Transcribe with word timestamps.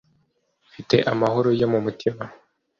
mfite 0.67 0.95
amahoro 1.11 1.49
yo 1.59 1.67
mu 1.73 1.79
mutima. 1.85 2.23